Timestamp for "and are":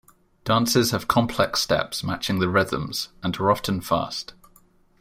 3.21-3.51